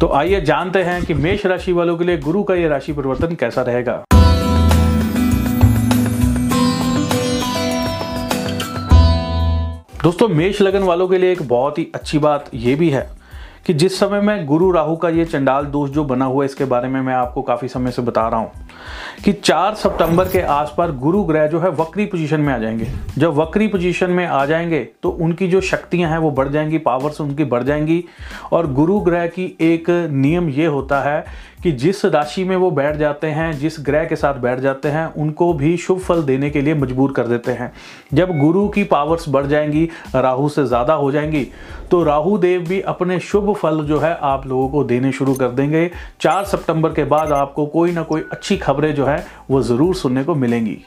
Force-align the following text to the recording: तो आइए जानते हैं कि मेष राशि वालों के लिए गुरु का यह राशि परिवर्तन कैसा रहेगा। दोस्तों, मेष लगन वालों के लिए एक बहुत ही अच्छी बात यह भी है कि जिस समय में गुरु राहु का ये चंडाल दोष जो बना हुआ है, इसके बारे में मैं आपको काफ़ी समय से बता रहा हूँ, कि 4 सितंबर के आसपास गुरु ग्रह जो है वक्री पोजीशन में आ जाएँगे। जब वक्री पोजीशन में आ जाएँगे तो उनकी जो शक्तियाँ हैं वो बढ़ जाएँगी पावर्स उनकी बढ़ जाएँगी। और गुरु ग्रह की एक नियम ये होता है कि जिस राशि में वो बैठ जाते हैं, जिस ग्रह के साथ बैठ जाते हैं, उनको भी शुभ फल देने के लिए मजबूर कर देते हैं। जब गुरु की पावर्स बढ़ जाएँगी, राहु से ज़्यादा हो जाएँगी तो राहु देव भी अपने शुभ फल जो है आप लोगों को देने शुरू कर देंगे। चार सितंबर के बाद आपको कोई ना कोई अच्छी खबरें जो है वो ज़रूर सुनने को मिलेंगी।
तो 0.00 0.08
आइए 0.08 0.40
जानते 0.40 0.82
हैं 0.82 1.04
कि 1.04 1.14
मेष 1.14 1.44
राशि 1.46 1.72
वालों 1.72 1.96
के 1.96 2.04
लिए 2.04 2.18
गुरु 2.18 2.42
का 2.42 2.54
यह 2.54 2.68
राशि 2.68 2.92
परिवर्तन 2.92 3.34
कैसा 3.34 3.62
रहेगा। 3.62 4.04
दोस्तों, 10.02 10.28
मेष 10.28 10.60
लगन 10.60 10.82
वालों 10.82 11.08
के 11.08 11.18
लिए 11.18 11.32
एक 11.32 11.42
बहुत 11.42 11.78
ही 11.78 11.86
अच्छी 11.94 12.18
बात 12.18 12.50
यह 12.54 12.76
भी 12.76 12.90
है 12.90 13.08
कि 13.66 13.74
जिस 13.74 13.98
समय 14.00 14.20
में 14.20 14.44
गुरु 14.46 14.70
राहु 14.70 14.96
का 14.96 15.08
ये 15.08 15.24
चंडाल 15.24 15.66
दोष 15.66 15.90
जो 15.90 16.04
बना 16.04 16.24
हुआ 16.24 16.42
है, 16.42 16.46
इसके 16.46 16.64
बारे 16.64 16.88
में 16.88 17.00
मैं 17.00 17.14
आपको 17.14 17.42
काफ़ी 17.42 17.68
समय 17.68 17.90
से 17.90 18.02
बता 18.02 18.28
रहा 18.28 18.40
हूँ, 18.40 18.50
कि 19.24 19.32
4 19.34 19.74
सितंबर 19.74 20.28
के 20.28 20.40
आसपास 20.40 20.90
गुरु 20.92 21.22
ग्रह 21.24 21.46
जो 21.46 21.60
है 21.60 21.70
वक्री 21.70 22.06
पोजीशन 22.06 22.40
में 22.40 22.52
आ 22.54 22.58
जाएँगे। 22.58 22.86
जब 23.18 23.34
वक्री 23.34 23.66
पोजीशन 23.68 24.10
में 24.10 24.26
आ 24.26 24.44
जाएँगे 24.46 24.82
तो 25.02 25.10
उनकी 25.10 25.48
जो 25.48 25.60
शक्तियाँ 25.62 26.10
हैं 26.10 26.18
वो 26.18 26.30
बढ़ 26.30 26.48
जाएँगी 26.48 26.78
पावर्स 26.80 27.20
उनकी 27.20 27.44
बढ़ 27.44 27.62
जाएँगी। 27.62 28.04
और 28.52 28.72
गुरु 28.72 29.00
ग्रह 29.00 29.26
की 29.28 29.56
एक 29.62 29.90
नियम 30.12 30.48
ये 30.50 30.66
होता 30.66 31.00
है 31.02 31.24
कि 31.62 31.72
जिस 31.72 32.04
राशि 32.04 32.42
में 32.44 32.56
वो 32.56 32.70
बैठ 32.70 32.96
जाते 32.96 33.26
हैं, 33.26 33.52
जिस 33.58 33.76
ग्रह 33.80 34.04
के 34.04 34.16
साथ 34.16 34.34
बैठ 34.34 34.58
जाते 34.60 34.88
हैं, 34.88 35.06
उनको 35.14 35.52
भी 35.52 35.76
शुभ 35.76 35.98
फल 35.98 36.22
देने 36.22 36.50
के 36.50 36.60
लिए 36.60 36.74
मजबूर 36.74 37.12
कर 37.12 37.26
देते 37.26 37.52
हैं। 37.52 37.72
जब 38.14 38.38
गुरु 38.38 38.68
की 38.68 38.84
पावर्स 38.84 39.28
बढ़ 39.28 39.46
जाएँगी, 39.46 39.88
राहु 40.14 40.48
से 40.48 40.64
ज़्यादा 40.66 40.94
हो 40.94 41.10
जाएँगी 41.12 41.46
तो 41.90 42.02
राहु 42.04 42.36
देव 42.38 42.60
भी 42.60 42.80
अपने 42.82 43.18
शुभ 43.20 43.53
फल 43.54 43.84
जो 43.84 43.98
है 43.98 44.14
आप 44.22 44.46
लोगों 44.46 44.68
को 44.68 44.84
देने 44.84 45.12
शुरू 45.12 45.34
कर 45.34 45.48
देंगे। 45.50 45.90
चार 46.20 46.44
सितंबर 46.44 46.92
के 46.92 47.04
बाद 47.04 47.32
आपको 47.32 47.66
कोई 47.66 47.92
ना 47.92 48.02
कोई 48.02 48.24
अच्छी 48.32 48.56
खबरें 48.56 48.94
जो 48.94 49.06
है 49.06 49.24
वो 49.50 49.62
ज़रूर 49.62 49.94
सुनने 49.94 50.24
को 50.24 50.34
मिलेंगी। 50.34 50.78